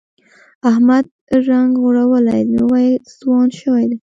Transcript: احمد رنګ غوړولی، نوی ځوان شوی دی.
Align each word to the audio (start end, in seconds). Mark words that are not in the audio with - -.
احمد 0.69 1.05
رنګ 1.47 1.71
غوړولی، 1.83 2.41
نوی 2.55 2.87
ځوان 3.19 3.47
شوی 3.59 3.83
دی. 3.89 3.97